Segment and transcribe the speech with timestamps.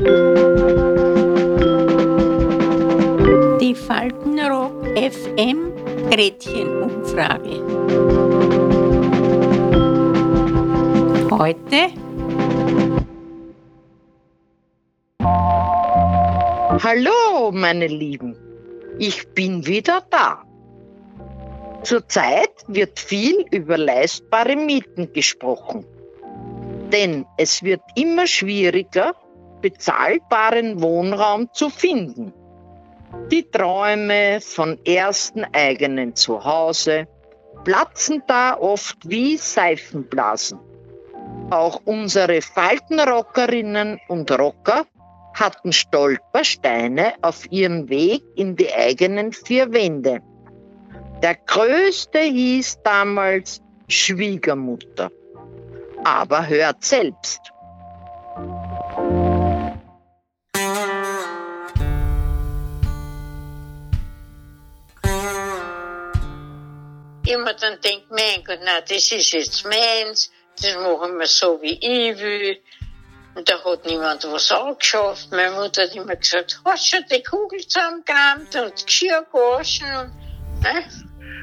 [0.00, 0.06] Die
[3.74, 5.72] Faltenrock FM
[6.10, 7.60] Gretchenumfrage.
[11.30, 11.90] Heute
[16.82, 18.34] Hallo, meine Lieben.
[18.98, 20.42] Ich bin wieder da.
[21.82, 25.84] Zurzeit wird viel über leistbare Mieten gesprochen.
[26.90, 29.14] Denn es wird immer schwieriger,
[29.60, 32.32] bezahlbaren Wohnraum zu finden.
[33.30, 37.08] Die Träume von ersten eigenen Zuhause
[37.64, 40.58] platzen da oft wie Seifenblasen.
[41.50, 44.86] Auch unsere Faltenrockerinnen und Rocker
[45.34, 50.20] hatten Stolpersteine auf ihrem Weg in die eigenen vier Wände.
[51.22, 55.10] Der größte hieß damals Schwiegermutter.
[56.04, 57.40] Aber hört selbst.
[67.32, 71.74] Immer dann denkt, mein Gott, na, das ist jetzt meins, das machen wir so, wie
[71.74, 72.58] ich will.
[73.36, 75.30] Und da hat niemand was angeschafft.
[75.30, 80.62] Meine Mutter hat immer gesagt, hast schon die Kugel zusammengerammt und das Geschirr gewaschen und,
[80.62, 80.84] ne?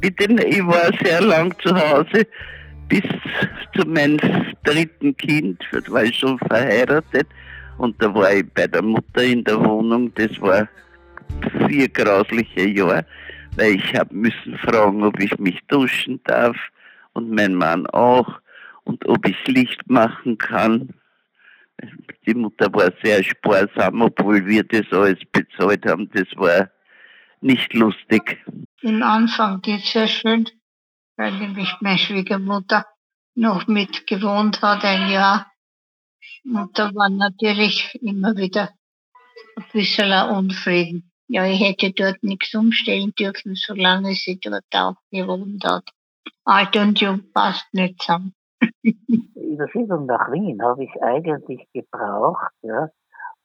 [0.00, 2.26] Bitte, ich war sehr lang zu Hause,
[2.88, 3.02] bis
[3.76, 4.18] zu meinem
[4.64, 7.28] dritten Kind, war ich schon verheiratet
[7.78, 10.68] und da war ich bei der Mutter in der Wohnung, das war
[11.68, 13.04] vier grausliche Jahre,
[13.56, 16.56] weil ich habe müssen fragen, ob ich mich duschen darf
[17.12, 18.40] und mein Mann auch
[18.84, 20.94] und ob ich Licht machen kann.
[22.26, 26.10] Die Mutter war sehr sparsam, obwohl wir das alles bezahlt haben.
[26.12, 26.70] Das war
[27.40, 28.44] nicht lustig.
[28.80, 30.48] Im Anfang geht es sehr schön,
[31.16, 32.86] weil nämlich meine Schwiegermutter
[33.34, 35.50] noch mit gewohnt hat, ein Jahr.
[36.44, 38.70] Und da war natürlich immer wieder
[39.56, 41.07] ein bisschen Unfrieden.
[41.28, 45.84] Ja, ich hätte dort nichts umstellen dürfen, solange sie dort auch gewohnt hat.
[46.44, 48.34] Alt und jung passt nicht zusammen.
[48.82, 52.88] Die Übersiedlung nach Wien habe ich eigentlich gebraucht, ja,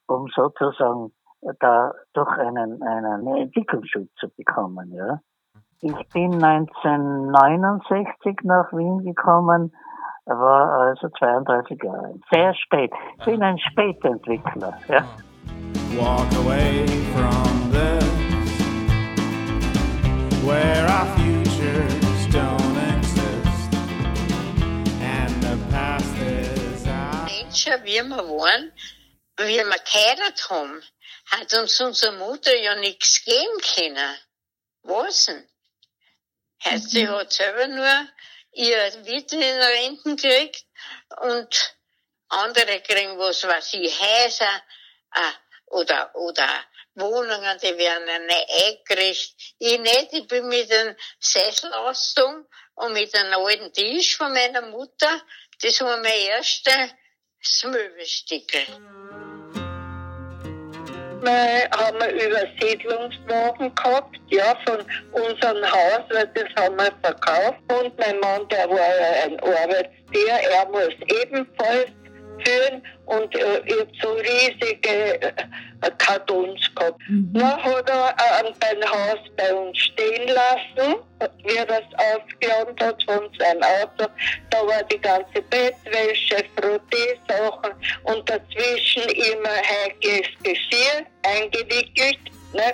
[0.06, 1.12] um sozusagen
[1.60, 4.90] da doch einen, einen Entwicklungsschutz zu bekommen.
[4.94, 5.20] Ja.
[5.82, 9.74] Ich bin 1969 nach Wien gekommen,
[10.24, 12.22] war also 32 Jahre alt.
[12.32, 12.92] Sehr spät.
[13.18, 14.78] Ich bin ein Spätentwickler.
[14.88, 15.04] Ja.
[15.96, 17.53] Walk away from
[20.46, 23.74] where our futures don't exist,
[25.00, 27.28] and the past is out.
[27.28, 28.72] Menschen, wie wir waren,
[29.38, 30.82] wie wir geheiratet haben,
[31.30, 34.16] hat uns unsere Mutter ja nichts geben können.
[34.82, 35.48] Was denn?
[36.64, 36.88] Heißt, Mhm.
[36.90, 38.08] sie hat selber nur
[38.52, 40.64] ihr Witte in Renten gekriegt
[41.22, 41.74] und
[42.28, 44.62] andere kriegen was, was ich, Häuser
[45.14, 45.32] äh,
[45.66, 46.48] oder, oder
[46.94, 49.34] Wohnungen, die werden eingerichtet.
[49.58, 54.62] Ich nicht, ich bin mit einem Sessel ausgezogen und mit einem alten Tisch von meiner
[54.62, 55.22] Mutter,
[55.62, 58.66] das war mein erstes Möbelstückel.
[61.22, 67.60] Wir haben wir Übersiedlungswagen gehabt, ja, von unserem Haus, weil das haben wir verkauft.
[67.72, 71.90] Und mein Mann, der war ja ein Arbeitstier, er muss ebenfalls
[72.44, 75.32] führen und äh, ich hab so riesige äh,
[75.92, 77.00] Kartons gehabt.
[77.08, 80.96] Dann hat er äh, ein Haus bei uns stehen lassen,
[81.44, 84.10] wie er das aufgeräumt hat von seinem Auto.
[84.50, 87.72] Da war die ganze Bettwäsche, Frotteesachen
[88.04, 92.18] und dazwischen immer heikles Geschirr eingewickelt.
[92.52, 92.72] Ne?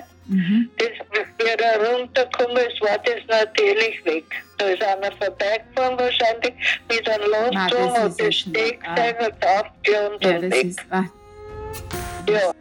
[0.79, 4.25] Das, wie er runtergekommen ist, war das natürlich weg.
[4.59, 6.55] Da ist einer vorbeigefahren wahrscheinlich
[6.89, 10.65] mit einem das und das Steg sein hat aufgeräumt Ja, und weg.
[10.65, 11.05] ist, ah,
[12.29, 12.53] Ja.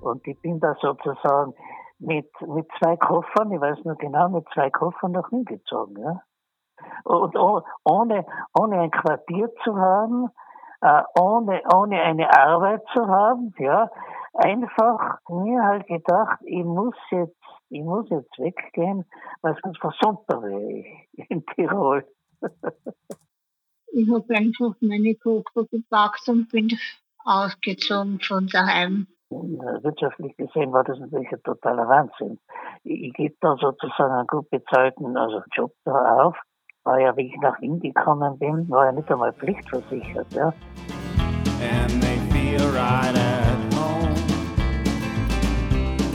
[0.00, 1.54] Und ich bin da sozusagen
[1.98, 6.00] mit, mit zwei Koffern, ich weiß noch genau, mit zwei Koffern nach Wien gezogen.
[6.02, 6.22] Ja?
[7.04, 8.26] Und oh- ohne,
[8.58, 10.30] ohne ein Quartier zu haben,
[10.80, 13.90] äh, ohne, ohne eine Arbeit zu haben, ja,
[14.32, 17.36] einfach mir halt gedacht, ich muss jetzt,
[17.68, 19.04] ich muss jetzt weggehen,
[19.42, 22.06] weil sonst versumper wäre ich in Tirol.
[23.92, 26.78] Ich habe einfach meine Koffer gepackt und bin
[27.24, 29.08] ausgezogen von daheim.
[29.30, 32.38] Äh, Wirtschaftlich gesehen war das natürlich ein totaler Wahnsinn.
[32.84, 36.36] Ich, ich gebe da sozusagen einen gut bezahlten also Job da auf.
[36.84, 40.32] War ja, wie ich nach Wien gekommen bin, war ja nicht einmal pflichtversichert.
[40.32, 40.52] Ja.
[41.60, 44.14] and they feel right at home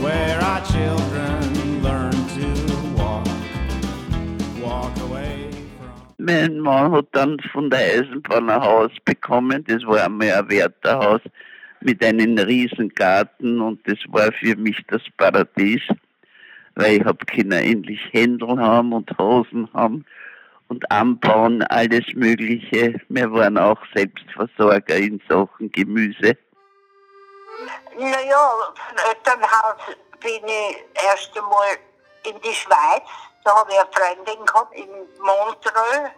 [0.02, 2.48] where our children learn to
[2.98, 3.26] walk
[4.60, 5.48] walk away
[6.18, 9.62] Mein Mann hat dann von der Eisenbahn ein Haus bekommen.
[9.68, 11.20] Das war einmal ein Wärterhaus
[11.86, 15.82] mit einem riesen Garten und das war für mich das Paradies,
[16.74, 20.04] weil ich habe Kinder endlich Händel haben und Hosen haben
[20.66, 23.00] und anbauen, alles Mögliche.
[23.08, 26.36] Wir waren auch Selbstversorger in Sachen Gemüse.
[27.96, 31.76] Naja, vom Elternhaus bin ich erst einmal
[32.24, 33.08] in die Schweiz.
[33.44, 34.88] Da habe ich eine Freundin gehabt in
[35.20, 36.10] Montreux.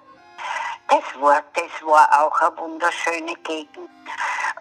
[0.88, 3.90] Das war, das war auch eine wunderschöne Gegend.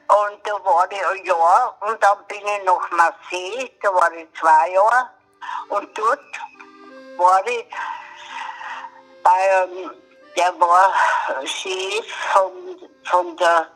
[0.09, 4.27] Und da war ich ein Jahr und dann bin ich nach Marseille, da war ich
[4.39, 5.09] zwei Jahre.
[5.69, 6.19] Und dort
[7.18, 7.65] war ich
[9.21, 9.92] bei einem,
[10.38, 10.94] der war
[11.45, 13.68] Chef von, von der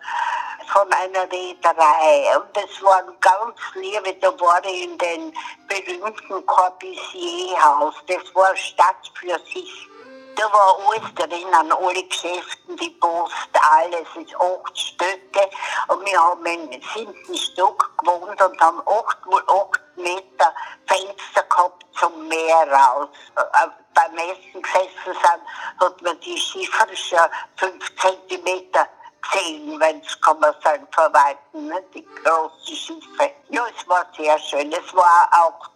[0.72, 2.38] von einer Reederei.
[2.38, 5.34] Und das war ganz liebe, da war ich in den
[5.68, 7.96] berühmten Corbusier-Haus.
[8.08, 9.88] Das war Stadt für sich.
[10.36, 15.50] Da war alles drinnen, alle Geschäfte, die Post, alles, ist acht Stöcke.
[15.88, 20.54] Und wir haben im siebten Stock gewohnt und haben acht mal acht Meter
[20.88, 23.10] Fenster gehabt zum Meer raus.
[23.36, 27.20] Äh, beim Essen gesessen sind, hat man die Schiffe schon
[27.58, 28.88] fünf Zentimeter
[29.22, 31.84] gesehen, wenn es kann man sagen, verwalten, ne?
[31.94, 33.32] die großen Schiffe.
[33.50, 34.72] Ja, es war sehr schön.
[34.72, 35.70] Es war auch,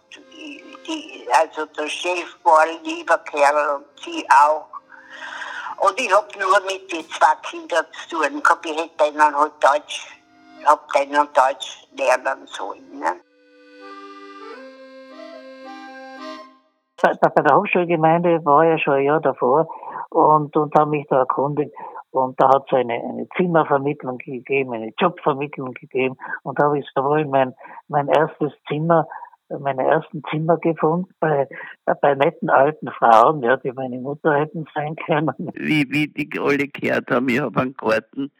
[0.86, 4.66] die, also der Chef war ein lieber Kerl und sie auch.
[5.78, 8.64] Und ich habe nur mit den zwei Kindern zu tun gehabt.
[8.64, 10.06] Ich hätte denen halt Deutsch,
[10.64, 12.98] hab denen Deutsch lernen sollen.
[12.98, 13.20] Ne?
[17.02, 19.68] Bei der Hochschulgemeinde war ich ja schon ein Jahr davor
[20.08, 21.72] und, und habe mich da erkundigt.
[22.10, 26.16] Und da hat es eine, eine Zimmervermittlung gegeben, eine Jobvermittlung gegeben.
[26.42, 27.54] Und da habe ich sowohl mein,
[27.88, 29.06] mein erstes Zimmer,
[29.48, 31.48] meine ersten Zimmer gefunden bei,
[31.84, 35.50] bei netten alten Frauen, ja, die meine Mutter hätten sein können.
[35.54, 38.30] Wie, wie die alle gehört haben, ich habe einen Garten,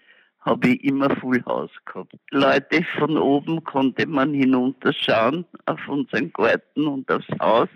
[0.40, 2.14] habe ich immer Full House gehabt.
[2.30, 7.68] Leute von oben konnte man hinunterschauen auf unseren Garten und aufs Haus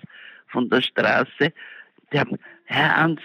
[0.48, 1.52] von der Straße.
[2.12, 3.22] Die haben, Herr Ans,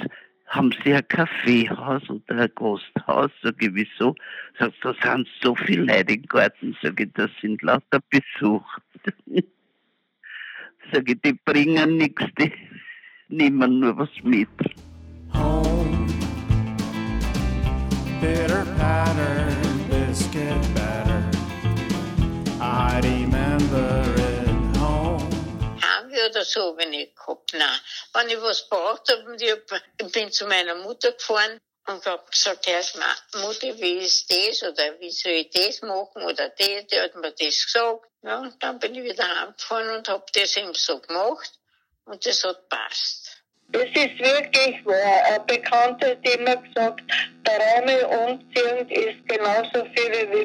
[0.48, 3.32] haben Sie ein Kaffeehaus oder ein Gasthaus?
[3.42, 4.16] Sag ich, wieso?
[4.60, 6.78] Sagt, da sind so viele Leute im Garten.
[6.82, 8.64] Sag ich, das sind lauter Besuch.
[10.92, 12.52] Sag ich, die bringen nichts, die
[13.30, 14.48] nehmen nur was mit.
[15.34, 16.08] Home,
[18.22, 19.48] bitter patter,
[19.90, 21.24] biscuit batter.
[22.62, 25.30] I remember it home.
[25.82, 27.80] Heimweh oder so, wenn ich gehabt, nein.
[28.14, 33.16] Wenn ich was braucht habe, ich bin zu meiner Mutter gefahren und hab gesagt, erstmal,
[33.36, 37.32] Mutter, wie ist das oder wie soll ich das machen oder das, die hat mir
[37.32, 38.06] das gesagt.
[38.24, 41.52] Ja, und dann bin ich wieder heimgefahren und hab das eben so gemacht
[42.06, 43.26] und das hat passt.
[43.72, 45.26] Es ist wirklich wahr.
[45.26, 47.04] Ein Bekannter hat immer gesagt,
[47.48, 50.45] der Rame umziehend ist genauso viel, wie